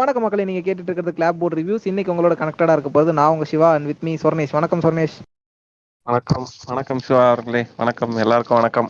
வணக்கம் 0.00 0.22
மக்களை 0.22 0.44
நீங்க 0.44 0.60
கேட்டுட்டு 0.60 0.88
இருக்கிறது 0.88 1.12
கிளாப் 1.16 1.38
போர்ட் 1.38 1.56
ரிவ்யூஸ் 1.58 1.86
இன்னைக்கு 1.90 2.12
உங்களோட 2.12 2.34
கனெக்டடா 2.40 2.72
இருக்க 2.72 2.90
போது 2.92 3.12
நான் 3.12 3.30
உங்க 3.30 3.44
Siva 3.44 3.72
and 3.72 3.86
with 3.86 4.02
me 4.02 4.12
Sornesh 4.14 4.52
வணக்கம் 4.52 4.80
சொர்ணேஷ் 4.80 5.16
வணக்கம். 6.02 6.46
வணக்கம் 6.66 6.98
சிவா 6.98 7.30
அவர்களே. 7.30 7.66
வணக்கம். 7.76 8.14
எல்லாருக்கும் 8.16 8.56
வணக்கம். 8.56 8.88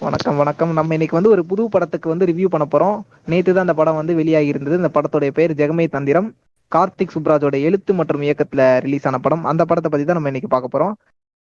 வணக்கம் 0.00 0.36
வணக்கம். 0.36 0.72
நம்ம 0.72 0.92
இன்னைக்கு 0.92 1.16
வந்து 1.16 1.30
ஒரு 1.30 1.44
புது 1.46 1.68
படத்துக்கு 1.68 2.08
வந்து 2.08 2.26
ரிவ்யூ 2.26 2.44
பண்ண 2.44 2.66
போறோம். 2.74 3.00
நேத்து 3.26 3.52
தான் 3.52 3.60
அந்த 3.60 3.74
படம் 3.74 3.94
வந்து 3.94 4.14
வெளியாகி 4.14 4.46
இருந்தது 4.46 4.76
இந்த 4.76 4.90
படத்துடைய 4.94 5.30
பேர் 5.30 5.54
ஜெகமே 5.60 5.88
தந்திரம். 5.96 6.28
கார்த்திக் 6.72 7.14
சுப்ராஜோட 7.16 7.62
எழுத்து 7.62 7.94
மற்றும் 7.94 8.22
இயக்கத்துல 8.22 8.80
ரிலீஸ் 8.86 9.06
ஆன 9.06 9.18
படம். 9.18 9.44
அந்த 9.44 9.64
படத்தை 9.64 9.90
பத்தி 9.92 10.06
தான் 10.06 10.18
நம்ம 10.20 10.32
இன்னைக்கு 10.32 10.52
பார்க்க 10.54 10.74
போறோம். 10.74 10.94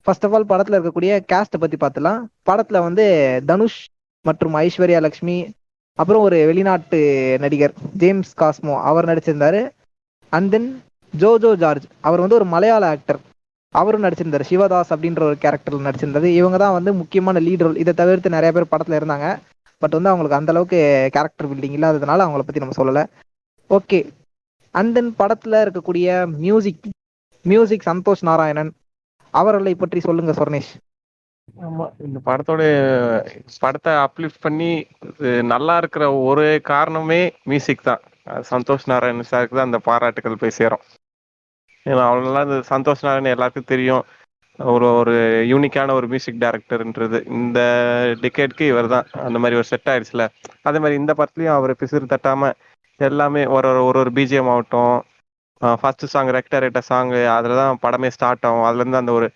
ஃபர்ஸ்ட் 0.06 0.26
ஆஃப் 0.26 0.34
ஆல் 0.34 0.50
படத்துல 0.52 0.78
இருக்கக்கூடிய 0.78 1.12
கேஸ்ட்டை 1.32 1.60
பத்தி 1.64 1.76
பார்த்துலாம் 1.84 2.20
படத்துல 2.50 2.78
வந்து 2.88 3.06
தனுஷ் 3.46 3.80
மற்றும் 4.24 4.54
ஐஸ்வர்யா 4.54 5.00
லட்சுமி 5.06 5.36
அப்புறம் 6.00 6.22
ஒரு 6.22 6.36
வெளிநாட்டு 6.46 6.98
நடிகர் 7.40 7.74
ஜேம்ஸ் 8.02 8.32
காஸ்மோ 8.40 8.74
அவர் 8.90 9.08
நடிச்சிருந்தாரு. 9.10 9.60
அண்ட் 10.32 10.50
தென் 10.50 10.68
ஜோஜோ 11.14 11.50
ஜார்ஜ் 11.62 11.86
அவர் 12.00 12.22
வந்து 12.24 12.34
ஒரு 12.34 12.46
மலையாள 12.54 12.82
ஆக்டர் 12.94 13.20
அவரும் 13.74 14.04
நடிச்சிருந்தார். 14.04 14.44
சிவதாஸ் 14.50 14.92
அப்படின்ற 14.94 15.22
ஒரு 15.28 15.36
கேரக்டர்ல 15.44 15.86
நடிச்சிருந்தது. 15.88 16.28
இவங்க 16.40 16.56
தான் 16.56 16.76
வந்து 16.78 16.92
முக்கியமான 16.92 17.40
லீட் 17.40 17.64
ரோல் 17.66 17.80
இதை 17.82 17.92
தவிர்த்து 17.94 18.36
நிறைய 18.36 18.52
பேர் 18.56 18.72
படத்துல 18.72 18.98
இருந்தாங்க. 19.00 19.28
பட் 19.82 19.96
வந்து 19.96 20.10
அவங்களுக்கு 20.10 20.38
அந்த 20.38 20.52
அளவுக்கு 20.52 20.80
கேரக்டர் 21.12 21.50
பில்டிங் 21.50 21.76
இல்லாததுனால 21.78 22.24
அவங்கள 22.26 22.44
பத்தி 22.48 22.62
நம்ம 22.64 22.76
சொல்லல. 22.80 23.00
ஓகே 23.76 24.00
அண்ட் 24.74 24.94
தென் 24.94 25.14
படத்துல 25.18 25.60
இருக்கக்கூடிய 25.64 26.08
மியூசிக் 26.44 26.90
மியூசிக் 27.44 27.88
சந்தோஷ் 27.90 28.26
நாராயணன். 28.28 28.70
அவர்களை 29.34 29.74
பற்றி 29.74 30.00
சொல்லுங்க 30.00 30.32
சொர்ணேஷ். 30.32 30.72
ஆமா. 31.66 31.86
இந்த 32.06 32.18
படத்தோட 32.28 32.62
படத்தை 33.64 33.92
அப்லிஃப்ட் 34.06 34.44
பண்ணி 34.46 34.70
நல்லா 35.52 35.74
இருக்கிற 35.82 36.04
ஒரு 36.30 36.44
காரணமே 36.72 37.20
மியூசிக் 37.50 37.86
தான். 37.90 38.02
சந்தோஷ் 38.52 38.88
நாராயண் 38.92 39.30
சாருக்கு 39.30 39.58
தான் 39.58 39.70
அந்த 39.70 39.80
பாராட்டுகள் 39.88 40.40
போய் 40.42 40.58
சேரும். 40.60 40.82
ஏன்னா 41.86 42.02
அவ்வளோலாம் 42.10 42.46
இந்த 42.48 42.58
சந்தோஷ் 42.72 43.06
நாராயண் 43.06 43.34
எல்லாருக்கும் 43.34 43.70
தெரியும். 43.72 44.04
ஒரு 44.58 44.86
ஒரு 45.00 45.14
யூனிக்கான 45.52 45.94
ஒரு 45.98 46.06
மியூசிக் 46.12 46.42
டைரக்டர்ன்றது 46.42 47.18
இந்த 47.38 47.58
டிக்கெட்க்கு 48.22 48.64
இவர் 48.72 48.92
தான். 48.94 49.06
அந்த 49.26 49.38
மாதிரி 49.42 49.58
ஒரு 49.60 49.68
செட் 49.70 49.90
ஆயிடுச்சுல. 49.92 50.24
அதே 50.68 50.78
மாதிரி 50.82 51.00
இந்த 51.02 51.12
படத்துலயும் 51.20 51.56
அவர் 51.58 51.72
பிசிறு 51.82 52.12
தட்டாம 52.14 52.50
எல்லாமே 53.00 53.42
ஒரு 53.56 53.66
ஒரு 53.70 53.80
ஒரு 53.88 53.98
ஒரு 54.02 54.10
பிஜிஎம் 54.18 54.50
ஆகட்டும் 54.54 54.94
ஃபர்ஸ்ட் 55.80 56.04
சாங் 56.14 56.30
ரெக்டரேட்ட 56.36 56.80
சாங் 56.90 57.10
அதில் 57.36 57.60
தான் 57.60 57.80
படமே 57.84 58.08
ஸ்டார்ட் 58.16 58.46
ஆகும். 58.48 58.66
அதுலேருந்து 58.68 59.02
அந்த 59.02 59.12
ஒரு 59.18 59.26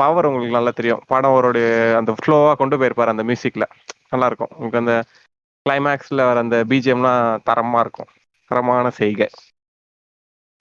பவர் 0.00 0.28
உங்களுக்கு 0.28 0.56
நல்லா 0.56 0.70
தெரியும். 0.70 1.02
படம் 1.06 1.30
அவருடைய 1.30 1.66
அந்த 2.00 2.12
ஃப்ளோவாக 2.18 2.56
கொண்டு 2.60 2.78
போயிருப்பார் 2.80 3.12
அந்த 3.14 3.22
மியூசிக்கில் 3.22 3.72
நல்லா 4.12 4.26
இருக்கும் 4.26 4.52
உங்களுக்கு 4.52 4.82
அந்த 4.82 4.94
கிளைமேக்ஸில் 5.66 6.26
வர 6.28 6.38
அந்த 6.44 6.56
பிஜிஎம்லாம் 6.70 7.40
தரமாக 7.48 7.84
இருக்கும். 7.84 8.10
தரமான 8.50 8.90
செய்கை. 9.00 9.28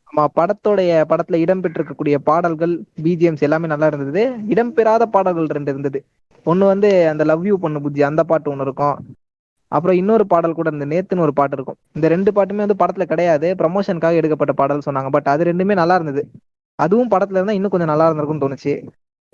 ஆமா 0.10 0.24
படத்தோடைய 0.38 0.92
படத்துல 1.12 1.40
இடம்பெற்றிருக்கக்கூடிய 1.44 2.16
பாடல்கள் 2.30 2.74
பிஜிஎம்ஸ் 3.04 3.46
எல்லாமே 3.48 3.68
நல்லா 3.68 3.88
இருந்தது. 3.88 4.24
இடம்பெறாத 4.54 5.04
பாடல்கள் 5.06 5.54
ரெண்டு 5.58 5.72
இருந்தது. 5.72 6.00
ஒன்னு 6.46 6.66
வந்து 6.66 6.90
அந்த 7.10 7.24
லவ் 7.24 7.48
யூ 7.48 7.58
பொண்ணு 7.58 7.80
புஜ்ஜி 7.80 8.02
அந்த 8.02 8.24
பாட்டு 8.24 8.52
ஒன்று 8.52 8.64
இருக்கும். 8.64 8.98
அப்புறம் 9.72 9.96
இன்னொரு 9.96 10.28
பாடல் 10.28 10.54
கூட 10.54 10.70
இந்த 10.70 10.86
நேத்துன்னு 10.86 11.26
ஒரு 11.28 11.34
பாட்டு 11.34 11.56
இருக்கும். 11.58 11.78
இந்த 11.96 12.08
ரெண்டு 12.08 12.32
பாட்டுமே 12.32 12.64
வந்து 12.66 12.80
படத்துல 12.82 13.04
கிடையாது. 13.04 13.56
ப்ரமோஷனுக்காக 13.62 14.20
எடுக்கப்பட்ட 14.22 14.54
பாடல் 14.54 14.86
சொன்னாங்க. 14.86 15.10
பட் 15.10 15.30
அது 15.34 15.44
ரெண்டுமே 15.44 15.74
நல்லா 15.74 15.96
இருந்தது. 15.96 16.24
அதுவும் 16.86 17.12
படத்துல 17.14 17.40
இருந்தா 17.40 17.58
இன்னும் 17.58 17.74
கொஞ்சம் 17.74 17.92
நல்லா 17.92 18.08
இருந்திருக்கும்னு 18.08 18.44
தோணுச்சு. 18.46 18.74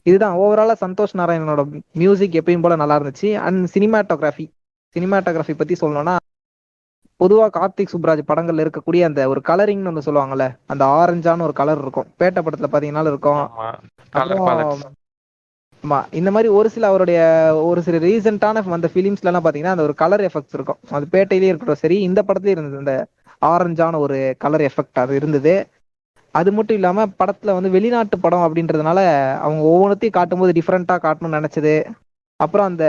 இதுதான் 0.05 0.37
ஓவராலா 0.43 0.75
சந்தோஷ் 0.85 1.17
நாராயணனோட 1.19 1.61
மியூசிக் 2.01 2.37
எப்பயும் 2.41 2.63
போல 2.65 2.75
நல்லா 2.81 2.97
இருந்துச்சு. 2.99 3.29
அண்ட் 3.45 3.61
சினிமாட்டோகிராஃபி 3.75 4.45
சினிமாட்டோகிராஃபி 4.95 5.55
பத்தி 5.61 5.75
சொல்லணும்னா 5.81 6.15
பொதுவா 7.19 7.45
கார்த்திக் 7.55 7.91
சுப்ராஜ் 7.93 8.21
படங்கள்ல 8.29 8.63
இருக்கக்கூடிய 8.65 9.01
அந்த 9.09 9.21
ஒரு 9.31 9.41
கலரிங்னு 9.49 9.89
வந்து 9.91 10.05
சொல்லுவாங்கல்ல 10.07 10.45
அந்த 10.71 10.83
ஆரஞ்சான 10.99 11.43
ஒரு 11.47 11.53
கலர் 11.59 11.81
இருக்கும். 11.83 12.07
பேட்ட 12.19 12.39
படத்துல 12.45 12.67
பாத்தீங்கன்னா 12.73 13.03
இருக்கும். 13.13 13.41
ஆமா 15.83 15.99
இந்த 16.19 16.29
மாதிரி 16.35 16.49
ஒரு 16.57 16.67
சில 16.75 16.85
அவருடைய 16.91 17.19
ஒரு 17.69 17.79
சில 17.87 17.97
ரீசெண்டான 18.05 18.63
அந்த 18.77 18.89
ஃபிலிம்ஸ்ல 18.93 19.29
எல்லாம் 19.31 19.45
பாத்தீங்கன்னா 19.45 19.75
அந்த 19.75 19.85
ஒரு 19.87 19.95
கலர் 20.01 20.23
எஃபெக்ட்ஸ் 20.27 20.55
இருக்கும். 20.57 20.79
அது 20.97 21.05
பேட்டையிலேயே 21.13 21.51
இருக்கட்டும் 21.51 21.83
சரி 21.83 21.97
இந்த 22.09 22.19
படத்துலயும் 22.27 22.57
இருந்தது 22.57 22.83
இந்த 22.83 22.95
ஆரஞ்சான 23.41 23.99
ஒரு 24.05 24.17
கலர் 24.43 24.63
எஃபெக்ட் 24.69 25.01
அது 25.03 25.13
இருந்தது. 25.19 25.53
அது 26.35 26.49
மட்டும் 26.51 26.77
இல்லாம 26.79 27.05
படத்துல 27.19 27.53
வந்து 27.57 27.69
வெளிநாட்டு 27.75 28.17
படம் 28.19 28.45
அப்படின்றதுனால 28.45 28.99
அவங்க 29.45 29.61
ஒவ்வொன்றத்தையும் 29.71 30.17
காட்டும்போது 30.17 30.51
டிஃப்ரெண்டா 30.57 30.95
காட்டணும்னு 31.05 31.39
நினைச்சது. 31.39 31.75
அப்புறம் 32.39 32.67
அந்த 32.69 32.85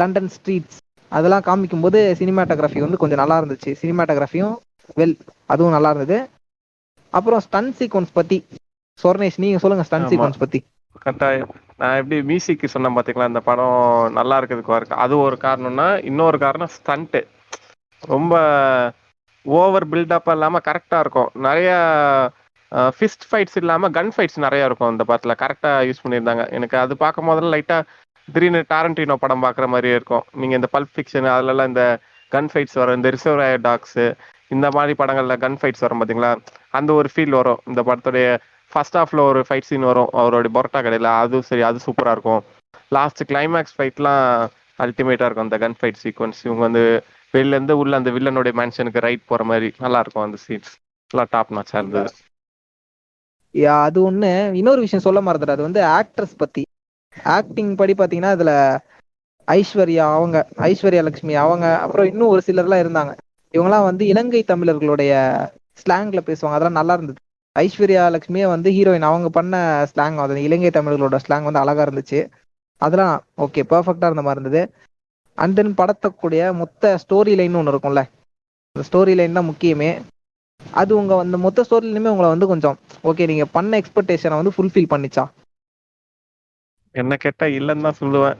லண்டன் 0.00 0.30
ஸ்ட்ரீட்ஸ் 0.36 0.78
அதெல்லாம் 1.12 1.46
காமிக்கும்போது 1.48 1.98
சினிமாட்டோகிராஃபி 2.20 2.80
வந்து 2.84 3.00
கொஞ்சம் 3.02 3.20
நல்லா 3.22 3.36
இருந்துச்சு. 3.40 3.72
சினிமாட்டோகிராஃபியும் 3.82 4.54
வெல் 5.00 5.16
அதுவும் 5.52 5.74
நல்லா 5.76 5.90
இருந்தது. 5.90 6.18
அப்புறம் 7.14 7.42
ஸ்டன் 7.46 7.70
சீக்வன்ஸ் 7.78 8.16
பத்தி 8.18 8.38
சொர்ணேஷ் 8.98 9.42
நீங்க 9.44 9.58
சொல்லுங்க 9.62 9.84
ஸ்டன். 9.88 10.08
சீக்வன்ஸ் 10.10 10.42
பத்தி. 10.42 10.58
கட்டாயம். 11.04 11.52
நான் 11.80 11.96
எப்படி 12.00 12.16
மியூசிக் 12.30 12.72
சொன்னேன் 12.74 12.96
பாத்தீங்களா? 12.96 13.30
இந்த 13.32 13.40
படம் 13.48 13.78
நல்லா 14.18 14.36
இருக்கிறதுக்கு 14.40 14.76
இருக்கு 14.78 15.02
அது 15.04 15.14
ஒரு 15.26 15.36
காரணம்னா 15.46 15.86
இன்னொரு 16.10 16.38
காரணம் 16.44 16.74
ஸ்டண்ட்டு 16.76 17.20
ரொம்ப 18.02 18.34
ஓவர் 19.46 19.86
பில்டப் 19.92 20.30
இல்லாம 20.34 20.60
கரெக்டா 20.68 20.98
இருக்கும். 21.04 21.30
நிறைய 21.46 21.70
ஃபிஸ்ட் 22.98 23.24
ஃபைட்ஸ் 23.30 23.58
இல்லாமல் 23.60 23.92
கன் 23.96 24.12
ஃபைட்ஸ் 24.14 24.38
நிறையா 24.44 24.64
இருக்கும் 24.68 24.90
அந்த 24.92 25.04
படத்தில். 25.10 25.38
கரெக்டாக 25.42 25.84
யூஸ் 25.88 26.02
பண்ணியிருந்தாங்க. 26.04 26.44
எனக்கு 26.56 26.76
அது 26.84 26.94
பார்க்கும் 27.02 27.28
போதெல்லாம் 27.30 27.54
லைட்டாக 27.56 27.82
திடீர்னு 28.28 28.60
டாரண்டினோ 28.72 29.16
படம் 29.24 29.44
பார்க்குற 29.44 29.66
மாதிரியே 29.74 29.96
இருக்கும். 29.98 30.24
நீங்கள் 30.40 30.58
இந்த 30.60 30.68
பல்ப் 30.74 30.92
ஃபிக்ஷன் 30.94 31.28
அதுலலாம் 31.34 31.70
இந்த 31.72 31.84
கன் 32.32 32.48
ஃபைட்ஸ் 32.52 32.78
வரும். 32.80 32.96
இந்த 32.98 33.08
ரிசர்வ் 33.16 33.42
டாக்ஸு 33.66 34.06
இந்த 34.54 34.66
மாதிரி 34.76 34.92
படங்களில் 35.00 35.40
கன் 35.44 35.58
ஃபைட்ஸ் 35.60 35.84
வரும் 35.84 36.00
பார்த்தீங்களா 36.00 36.32
அந்த 36.78 36.90
ஒரு 37.00 37.08
ஃபீல் 37.14 37.36
வரும். 37.40 37.60
இந்த 37.70 37.80
படத்துடைய 37.88 38.26
ஃபர்ஸ்ட் 38.72 38.98
ஹாஃப்ல 38.98 39.22
ஒரு 39.30 39.40
ஃபைட் 39.48 39.68
சீன் 39.70 39.88
வரும். 39.90 40.10
அவருடைய 40.20 40.52
பொரோட்டா 40.56 40.80
கடையில். 40.86 41.10
அதுவும் 41.22 41.46
சரி 41.50 41.62
அது 41.68 41.80
சூப்பராக 41.86 42.16
இருக்கும். 42.16 42.42
லாஸ்ட் 42.96 43.22
கிளைமேக்ஸ் 43.32 43.76
ஃபைட்லாம் 43.76 44.22
அல்டிமேட்டாக 44.84 45.28
இருக்கும். 45.28 45.48
அந்த 45.48 45.58
கன் 45.64 45.78
ஃபைட் 45.80 46.00
சீக்வன்ஸ் 46.04 46.40
இவங்க 46.46 46.62
வந்து 46.68 46.84
வெளிலேருந்து 47.34 47.74
உள்ள 47.82 47.96
அந்த 48.00 48.10
வில்லனுடைய 48.16 48.54
மேன்ஷனுக்கு 48.60 49.04
ரைட் 49.08 49.28
போகிற 49.30 49.44
மாதிரி 49.50 49.68
நல்லா 49.86 50.00
இருக்கும் 50.04 50.26
அந்த 50.26 50.38
சீன்ஸ் 50.46 50.72
எல்லாம் 51.10 51.32
டாப் 51.34 51.52
நாச்சாக 51.58 51.82
இருந்தது. 51.82 52.12
அது 53.62 54.10
ஒண்ணு. 54.10 54.52
இன்னொரு 54.52 54.80
விஷயம் 54.80 55.04
சொல்ல 55.04 55.20
மறந்துட்டு 55.20 55.56
அது 55.56 55.62
வந்து 55.62 55.80
ஆக்ட்ரஸ் 55.82 56.36
பத்தி. 56.36 56.62
ஆக்டிங் 57.24 57.74
படி 57.74 57.92
பாத்தீங்கன்னா 57.92 58.32
இதுல 58.36 58.78
ஐஸ்வர்யா 59.48 60.04
அவங்க 60.14 60.48
ஐஸ்வர்யா 60.58 61.02
லட்சுமி 61.02 61.34
அவங்க 61.34 61.78
அப்புறம் 61.78 62.06
இன்னும் 62.06 62.28
ஒரு 62.28 62.42
சிலர்லாம் 62.46 62.82
இருந்தாங்க. 62.84 63.12
இவங்கலாம் 63.54 63.82
வந்து 63.82 64.06
இலங்கை 64.06 64.42
தமிழர்களுடைய 64.42 65.12
ஸ்லாங்ல 65.82 66.20
பேசுவாங்க. 66.28 66.56
அதெல்லாம் 66.56 66.72
நல்லா 66.72 66.94
இருந்தது. 66.94 67.18
ஐஸ்வர்யா 67.58 68.04
லட்சுமியே 68.14 68.46
வந்து 68.46 68.70
ஹீரோயின் 68.70 69.08
அவங்க 69.10 69.28
பண்ண 69.28 69.86
ஸ்லாங் 69.94 70.16
அது 70.16 70.42
இலங்கை 70.42 70.70
தமிழர்களோட 70.70 71.18
ஸ்லாங் 71.28 71.42
வந்து 71.42 71.58
அழகா 71.58 71.84
இருந்துச்சு. 71.84 72.28
அதெல்லாம் 72.78 73.24
ஓகே 73.38 73.62
பர்ஃபெக்டா 73.70 74.04
இருந்த 74.04 74.22
மாதிரி 74.22 74.40
இருந்தது. 74.40 74.74
அண்ட் 75.34 75.54
தென் 75.54 75.74
படத்தக்கூடிய 75.74 76.54
மொத்த 76.54 76.98
ஸ்டோரி 77.02 77.34
லைன் 77.34 77.54
ஒன்று 77.54 77.72
இருக்கும்ல. 77.72 78.02
அந்த 78.76 78.88
ஸ்டோரி 78.92 79.14
லைன் 79.14 79.32
தான் 79.32 79.48
முக்கியமே. 79.50 80.02
அது 80.72 80.96
உங்க 80.96 81.18
அந்த 81.18 81.36
மொத்த 81.38 81.64
ஸ்டோரியிலுமே 81.70 82.12
உங்களை 82.14 82.28
வந்து 82.28 82.46
கொஞ்சம் 82.46 82.76
ஓகே 83.10 83.24
நீங்க 83.30 83.44
பண்ண 83.56 83.72
எக்ஸ்பெக்டேஷனை 83.80 84.36
வந்து 84.40 84.54
ஃபுல்ஃபில் 84.56 84.92
பண்ணிச்சா? 84.92 85.24
என்ன 86.94 87.12
கேட்டா 87.24 87.46
இல்லைன்னு 87.58 87.86
தான் 87.86 88.00
சொல்லுவேன். 88.02 88.38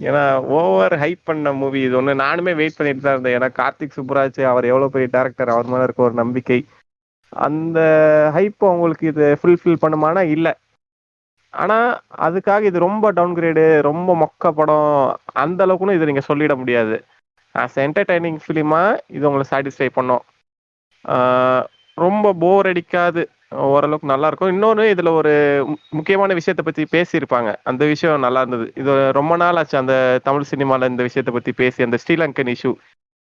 ஏன்னா 0.00 0.22
ஓவர் 0.58 0.94
ஹைப் 1.02 1.20
பண்ண 1.28 1.52
மூவி 1.60 1.80
இது 1.86 1.94
ஒன்று 1.98 2.12
நானுமே 2.22 2.52
வெயிட் 2.60 2.78
பண்ணிட்டு 2.78 3.04
தான் 3.04 3.14
இருந்தேன். 3.14 3.36
ஏன்னா 3.38 3.48
கார்த்திக் 3.60 3.96
சுப்புராஜ் 3.98 4.40
அவர் 4.52 4.70
எவ்வளோ 4.70 4.88
பெரிய 4.94 5.08
டேரக்டர் 5.16 5.52
அவர் 5.54 5.70
மேலே 5.72 5.84
இருக்க 5.86 6.02
ஒரு 6.08 6.16
நம்பிக்கை. 6.22 6.58
அந்த 7.46 7.78
ஹைப் 8.36 8.64
உங்களுக்கு 8.72 9.04
இது 9.12 9.26
ஃபுல்ஃபில் 9.40 9.82
பண்ணுமானா? 9.84 10.22
இல்லை. 10.36 10.52
ஆனால் 11.62 11.88
அதுக்காக 12.26 12.62
இது 12.70 12.78
ரொம்ப 12.88 13.06
டவுன்கிரேடு 13.18 13.64
ரொம்ப 13.88 14.10
மொக்க 14.24 14.50
படம். 14.58 14.92
அந்த 15.42 15.60
அளவுக்குன்னு 15.66 15.96
இதை 15.98 16.06
நீங்கள் 16.10 16.28
சொல்லிட 16.30 16.54
முடியாது. 16.62 16.96
ஆஸ் 17.54 17.78
என்டர்டைனிங் 17.86 18.38
ஃபிலிமா 18.44 18.82
இது 19.16 19.26
உங்களை 19.30 19.46
சாட்டிஸ்ஃபை 19.52 19.88
பண்ணும். 19.98 20.24
ரொம்ப 22.04 22.26
போர் 22.42 22.68
அடிக்காது. 22.72 23.22
ஓரளவுக்கு 23.72 24.06
நல்லா 24.06 24.26
இருக்கும் 24.26 24.52
இன்னொன்று 24.52 24.84
இதுல 24.94 25.10
ஒரு 25.20 25.32
முக்கியமான 25.90 26.34
விஷயத்தை 26.34 26.64
பத்தி 26.64 26.82
பேசியிருப்பாங்க. 26.96 27.50
அந்த 27.70 27.82
விஷயம் 27.86 28.24
நல்லா 28.26 28.40
இருந்தது 28.40 28.66
இது 28.74 28.92
ரொம்ப 29.12 29.36
நாள் 29.36 29.56
ஆச்சு 29.56 29.76
அந்த 29.78 29.94
தமிழ் 30.22 30.50
சினிமால 30.52 30.88
இந்த 30.92 31.02
விஷயத்தை 31.02 31.34
பத்தி 31.34 31.52
பேசி 31.52 31.86
அந்த 31.86 31.98
ஸ்ரீலங்கன் 32.04 32.52
இஷ்யூ 32.54 32.72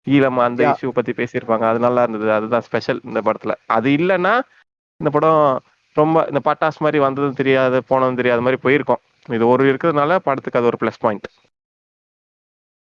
ஈழம் 0.08 0.40
அந்த. 0.46 0.62
இஷ்யூ 0.72 0.90
பத்தி 0.90 1.12
பேசியிருப்பாங்க. 1.12 1.66
அது 1.72 1.80
நல்லா 1.80 2.02
இருந்தது 2.02 2.32
அதுதான் 2.38 2.66
ஸ்பெஷல் 2.68 3.02
இந்த 3.04 3.22
படத்துல. 3.28 3.54
அது 3.78 3.90
இல்லைன்னா 4.00 4.34
இந்த 5.00 5.10
படம் 5.10 5.42
ரொம்ப 5.96 6.18
இந்த 6.32 6.42
பட்டாஸ் 6.50 6.84
மாதிரி 6.84 7.00
வந்ததும் 7.00 7.40
தெரியாது 7.42 7.80
போனதும் 7.90 8.20
தெரியாத 8.22 8.42
மாதிரி 8.42 8.60
போயிருக்கும். 8.66 9.02
இது 9.30 9.44
ஒரு 9.48 9.64
இருக்கிறதுனால 9.72 10.16
படத்துக்கு 10.28 10.60
அது 10.60 10.70
ஒரு 10.72 10.80
ப்ளஸ் 10.82 11.00
பாயிண்ட் 11.00 11.28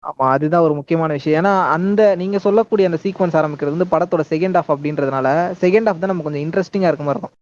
ஆமா 0.03 0.25
அதுதான் 0.33 0.65
ஒரு 0.67 0.73
முக்கியமான 0.73 1.13
விஷயம். 1.13 1.39
ஏன்னா 1.41 1.53
அந்த 1.75 2.01
நீங்க 2.15 2.37
சொல்லக்கூடிய 2.39 2.89
அந்த 2.89 2.99
சீக்வன்ஸ் 3.03 3.37
ஆரம்பிக்கிறது 3.39 3.75
வந்து 3.75 3.91
படத்தோட 3.93 4.23
செகண்ட் 4.31 4.57
ஹாஃப் 4.59 4.71
அப்படின்றதுனால 4.75 5.27
செகண்ட் 5.63 5.87
ஹாஃப் 5.89 6.01
தான் 6.01 6.11
நமக்கு 6.11 6.29
கொஞ்சம் 6.29 6.45
இன்ட்ரெஸ்டிங்கா 6.45 6.89
இருக்க 6.89 7.03
மாதிரி 7.03 7.17
இருக்கும். 7.17 7.35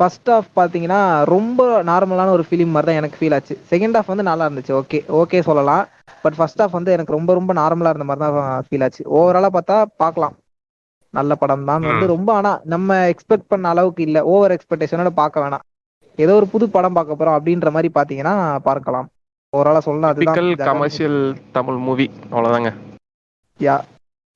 ஃபர்ஸ்ட் 0.00 0.30
ஹாஃப் 0.30 0.48
பாத்தீங்கன்னா 0.56 1.00
ரொம்ப 1.34 1.60
நார்மலான 1.82 2.32
ஒரு 2.36 2.44
ஃபிலிம் 2.48 2.72
மாதிரி 2.74 2.88
தான் 2.88 3.00
எனக்கு 3.00 3.18
ஃபீல் 3.20 3.36
ஆச்சு. 3.36 3.54
செகண்ட் 3.70 3.96
ஹாஃப் 3.98 4.12
வந்து 4.12 4.22
நல்லா 4.22 4.46
இருந்துச்சு 4.48 4.74
ஓகே 4.80 4.98
ஓகே 5.20 5.40
சொல்லலாம். 5.40 5.84
பட் 6.24 6.36
ஃபர்ஸ்ட் 6.38 6.60
ஹாஃப் 6.62 6.76
வந்து 6.78 6.92
எனக்கு 6.96 7.12
ரொம்ப 7.12 7.32
ரொம்ப 7.34 7.52
நார்மலா 7.54 7.92
இருந்த 7.94 8.06
மாதிரி 8.10 8.24
தான் 8.26 8.66
ஃபீல் 8.66 8.84
ஆச்சு. 8.86 9.02
ஓவராலா 9.18 9.50
பார்த்தா 9.56 9.76
பார்க்கலாம். 9.96 10.34
நல்ல 11.14 11.34
படம் 11.34 11.64
தான் 11.64 11.82
வந்து. 11.86 12.06
ரொம்ப 12.06 12.30
ஆனா 12.34 12.60
நம்ம 12.64 12.98
எக்ஸ்பெக்ட் 13.12 13.50
பண்ண 13.52 13.68
அளவுக்கு 13.68 14.02
இல்ல. 14.02 14.18
ஓவர் 14.34 14.54
எக்ஸ்பெக்டேஷனோட 14.56 15.12
பார்க்க 15.20 15.44
வேணாம். 15.44 15.64
ஏதோ 16.18 16.34
ஒரு 16.34 16.46
புது 16.46 16.64
படம் 16.76 16.96
பார்க்க 16.98 17.18
போறோம் 17.20 17.36
அப்படின்ற 17.38 17.70
மாதிரி 17.70 17.88
பாத்தீங்கன்னா 17.98 18.34
பார்க்கலாம். 18.68 19.06
ஓவராலா 19.56 19.82
சொல்லலாம் 19.88 20.12
அதுதான் 20.14 20.38
கமர்ஷியல் 20.70 21.20
தமிழ் 21.56 21.80
மூவி 21.86 22.06
அவ்வளவுதாங்க. 22.30 22.70
யா 23.60 23.76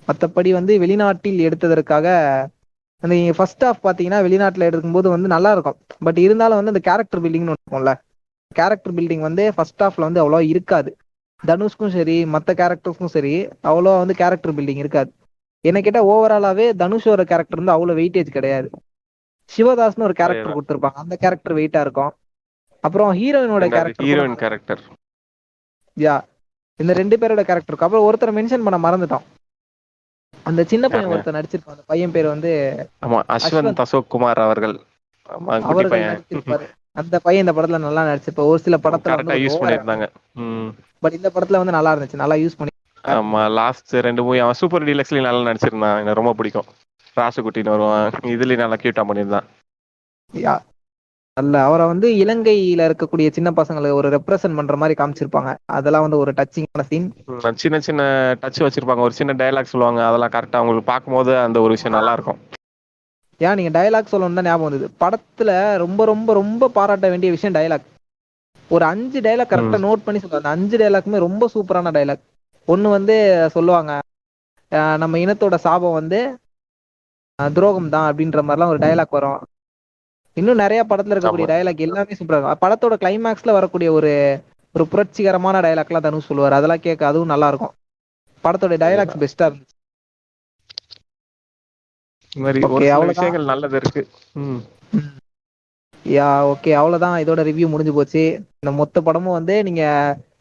மத்தபடி 0.08 0.50
வந்து 0.52 0.72
வெளிநாட்டில் 0.78 1.40
எடுத்ததற்காக 1.48 2.06
அந்த 3.02 3.12
நீங்க 3.14 3.34
ஃபர்ஸ்ட் 3.36 3.64
ஹாஃப் 3.64 3.84
பாத்தீங்கன்னா 3.86 4.18
வெளிநாட்டுல 4.26 4.66
எடுக்கும்போது 4.70 5.08
வந்து 5.08 5.28
நல்லா 5.28 5.50
இருக்கும். 5.52 5.78
பட் 6.06 6.18
இருந்தாலும் 6.18 6.58
வந்து 6.60 6.72
அந்த 6.74 6.82
கேரக்டர் 6.88 7.22
பில்டிங்னு 7.24 7.54
இருக்கும்ல. 7.54 7.92
கேரக்டர் 8.58 8.94
பில்டிங் 8.94 9.24
வந்து 9.28 9.44
ஃபர்ஸ்ட் 9.56 9.82
ஹாஃப்ல 9.82 10.06
வந்து 10.08 10.22
அவ்வளோ 10.22 10.40
இருக்காது. 10.52 10.90
தனுஷ்க்கும் 11.42 11.94
சரி 11.96 12.16
மற்ற 12.24 12.52
கேரக்டர்ஸ்க்கும் 12.54 13.14
சரி 13.16 13.32
அவ்வளோ 13.70 13.92
வந்து 13.98 14.14
கேரக்டர் 14.14 14.56
பில்டிங் 14.58 14.82
இருக்காது. 14.82 15.10
என்ன 15.64 15.78
கேட்டா 15.80 16.02
ஓவராலாவே 16.04 16.66
தனுஷோட 16.82 17.22
கேரக்டர் 17.24 17.60
வந்து 17.62 17.74
அவ்வளோ 17.76 17.94
வெயிட்டேஜ் 18.00 18.30
கிடையாது. 18.30 18.68
சிவதாஸ்னு 19.50 20.06
ஒரு 20.08 20.14
கேரக்டர். 20.14 20.54
கொடுத்துருப்பாங்க. 20.56 20.98
அந்த 21.04 21.16
கேரக்டர் 21.16 21.56
வெயிட்டா 21.58 21.80
இருக்கும். 21.80 22.12
அப்புறம் 22.84 23.10
ஹீரோயினோட 23.12 23.64
கேரக்டர் 23.76 24.06
ஹீரோயின் 24.08 24.38
கேரக்டர் 24.42 24.82
யா 25.96 26.14
இந்த 26.80 26.92
ரெண்டு 26.92 27.16
பேரோட 27.16 27.42
கேரக்டர் 27.42 27.70
இருக்கும் 27.70 27.88
அப்புறம் 27.88 28.06
ஒருத்தரை 28.06 28.32
மென்ஷன் 28.36 28.66
பண்ண 28.66 28.78
மறந்துட்டோம் 28.78 29.26
அந்த 30.46 30.64
சின்ன 30.64 30.84
பையன்? 30.88 31.10
ஒருத்தர் 31.12 31.36
நடிச்சிருப்பான். 31.38 31.74
அந்த 31.74 31.84
பையன் 31.86 32.12
பேர் 32.12 32.26
வந்து 32.26 32.50
ஆமா 33.02 33.18
அஸ்வந்த் 33.28 33.80
அசோக் 33.80 34.08
குமார் 34.08 34.38
அவர்கள். 34.38 34.74
நடிச்சிருப்பாரு. 35.28 36.66
அந்த 36.96 37.16
பையன் 37.18 37.42
இந்த 37.44 37.52
படத்துல 37.56 37.78
நல்லா 37.78 38.02
நடிச்சிருப்பாரு 38.04 38.50
ஒரு 38.52 38.58
சில 38.58 38.76
படத்துல 38.76 39.36
யூஸ் 39.36 39.52
வந்து 39.52 39.60
பண்ணியிருந்தாங்க. 39.62 40.06
ம். 40.36 40.70
பட் 40.98 41.12
இந்த 41.12 41.28
படத்துல 41.34 41.60
வந்து 41.62 41.72
நல்லா 41.72 41.94
இருந்துச்சு. 41.94 42.22
நல்லா 42.22 42.34
யூஸ் 42.34 42.58
பண்ணி 42.58 42.68
ஆமா 43.04 43.42
லாஸ்ட் 43.50 43.92
ரெண்டு 44.06 44.22
மூவி 44.22 44.38
அவன் 44.38 44.54
சூப்பர் 44.54 44.84
டீலக்ஸ்லயும் 44.84 45.28
நல்லா 45.28 45.50
நடிச்சிருந்தான். 45.50 45.98
எனக்கு 46.00 46.14
ரொம்ப 46.14 46.32
பிடிக்கும். 46.32 46.68
ராசுகுட்டின்னு 47.16 47.74
வருவான். 47.74 48.10
இதுலயும் 48.34 48.56
நல்லா 48.56 48.76
கியூட்டா 48.76 49.04
பண்ணியிருந்தான். 49.08 49.46
யா 50.34 50.54
நல்ல 51.36 51.56
அவரை 51.66 51.84
வந்து 51.90 52.06
இலங்கையில 52.22 52.86
இருக்கக்கூடிய 52.88 53.28
சின்ன 53.36 53.48
பசங்களை 53.58 53.90
ஒரு 53.98 54.08
ரெப்ரசன்ட் 54.14 54.56
பண்ற 54.58 54.74
மாதிரி 54.80 54.94
காமிச்சிருப்பாங்க. 55.00 55.50
அதெல்லாம் 55.76 56.04
வந்து 56.06 56.18
ஒரு 56.22 56.30
டச்சிங்கான 56.38 56.84
சீன் 56.90 57.06
சின்ன 57.62 57.80
சின்ன 57.88 58.02
டச் 58.40 58.64
வச்சிருப்பாங்க. 58.64 59.04
ஒரு 59.08 59.14
சின்ன 59.18 59.34
டயலாக் 59.40 59.72
சொல்லுவாங்க. 59.72 60.00
அதெல்லாம் 60.08 60.32
கரெக்டா 60.34 60.58
அவங்களுக்கு 60.60 60.90
பார்க்கும்போது 60.90 61.32
அந்த 61.44 61.60
ஒரு 61.64 61.74
விஷயம் 61.76 61.96
நல்லா 61.98 62.14
இருக்கும் 62.16 62.40
ஏன் 63.40 63.56
நீங்க 63.58 63.72
டயலாக் 63.76 64.12
சொல்லணும் 64.12 64.38
தான் 64.38 64.48
ஞாபகம் 64.48 64.68
வந்தது. 64.68 64.88
படத்துல 65.02 65.50
ரொம்ப 65.82 66.04
ரொம்ப 66.12 66.32
ரொம்ப 66.40 66.68
பாராட்ட 66.78 67.08
வேண்டிய 67.12 67.30
விஷயம் 67.36 67.56
டயலாக் 67.58 67.86
ஒரு 68.70 68.84
அஞ்சு 68.92 69.20
டயலாக் 69.26 69.52
கரெக்டா 69.52 69.80
நோட் 69.86 70.04
பண்ணி 70.06 70.20
சொல்லுவாங்க. 70.20 70.48
அந்த 70.48 70.56
அஞ்சு 70.56 70.76
டயலாக்குமே 70.82 71.24
ரொம்ப 71.26 71.48
சூப்பரான 71.54 71.92
டயலாக் 71.96 72.24
ஒன்னு 72.68 72.88
வந்து 72.96 73.16
சொல்லுவாங்க 73.56 73.92
நம்ம 75.02 75.18
இனத்தோட 75.24 75.56
சாபம் 75.66 75.98
வந்து 76.00 76.20
துரோகம் 77.38 77.92
தான் 77.94 78.06
அப்படின்ற 78.10 78.40
மாதிரிலாம் 78.46 78.72
ஒரு 78.74 78.82
டயலாக் 78.84 79.16
வரும். 79.18 79.40
இன்னும் 80.36 80.60
நிறைய 80.62 80.80
படத்துல 80.88 81.14
இருக்கக்கூடிய. 81.14 81.46
டயலாக் 81.52 81.84
எல்லாமே 81.86 82.16
சூப்பரா 82.18 82.38
இருக்கும். 82.38 82.62
படத்தோட 82.64 82.96
கிளைமேக்ஸ்ல 83.04 83.52
வரக்கூடிய 83.58 83.90
ஒரு 83.92 84.12
ஒரு 84.74 84.84
புரட்சிகரமான 84.86 85.60
டயலாக்லாம் 85.66 86.06
தனுஷ் 86.06 86.28
சொல்லுவார். 86.30 86.56
அதெல்லாம் 86.58 86.84
கேட்க 86.86 87.02
அதுவும் 87.06 87.32
நல்லா 87.34 87.48
இருக்கும். 87.48 87.72
படத்தோட 88.44 88.74
டயலாக்ஸ் 88.82 89.20
பெஸ்டா 89.22 89.46
இருந்துச்சு. 89.48 89.76
விஷயங்கள் 93.12 93.50
நல்லது 93.52 93.76
இருக்கு. 93.80 94.02
யா 96.06 96.28
ஓகே 96.50 96.70
அவ்வளவுதான். 96.80 97.16
இதோட 97.22 97.40
ரிவ்யூ 97.48 97.66
முடிஞ்சு 97.72 97.92
போச்சு. 97.92 98.22
இந்த 98.60 98.70
மொத்த 98.80 99.00
படமும் 99.06 99.36
வந்து 99.38 99.54
நீங்க 99.62 99.82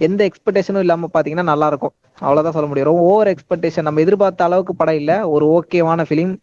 எந்த 0.08 0.30
எக்ஸ்பெக்டேஷனும் 0.30 0.84
இல்லாம 0.86 1.10
பாத்தீங்கன்னா 1.14 1.44
நல்லா 1.52 1.68
இருக்கும். 1.72 1.94
அவ்வளவுதான் 2.20 2.56
சொல்ல 2.58 2.68
முடியும். 2.70 2.90
ரொம்ப 2.90 3.04
ஓவர் 3.12 3.32
எக்ஸ்பெக்டேஷன் 3.34 3.88
நம்ம 3.88 4.02
எதிர்பார்த்த 4.06 4.48
அளவுக்கு 4.50 4.76
படம் 4.76 5.00
இல்ல. 5.02 5.14
ஒரு 5.30 5.46
ஓகேவான 5.58 6.06
ஃபிலிம் 6.10 6.34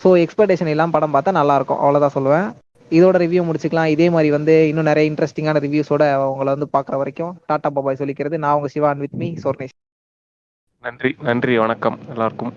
ஸோ 0.00 0.08
எக்ஸ்பெக்டேஷன் 0.24 0.72
எல்லாம் 0.74 0.90
படம் 0.90 1.14
பார்த்தா 1.14 1.30
நல்லா 1.30 1.54
இருக்கும் 1.54 1.78
அவ்வளவுதான் 1.78 2.16
சொல்லுவேன். 2.16 2.46
இதோட 2.90 3.16
ரிவ்யூ 3.22 3.42
முடிச்சுக்கலாம். 3.48 3.90
இதே 3.94 4.10
மாதிரி 4.10 4.30
வந்து 4.30 4.68
இன்னும் 4.68 4.88
நிறைய 4.90 5.10
இன்ட்ரெஸ்டிங்கான 5.10 5.60
ரிவ்யூஸோட 5.66 6.04
உங்களை 6.30 6.50
வந்து 6.54 6.68
பாக்குற 6.72 6.96
வரைக்கும் 6.96 7.36
டாடா 7.46 7.70
பாபாய் 7.70 8.00
சொல்லிக்கிறது. 8.00 8.38
நான் 8.38 8.54
உங்க 8.54 8.70
சிவான் 8.74 9.02
வித் 9.04 9.12
மீ 9.12 9.28
சோர்னேஷ். 9.44 9.76
நன்றி. 10.84 11.16
நன்றி. 11.22 11.58
வணக்கம். 11.58 11.98
எல்லாருக்கும். 12.08 12.52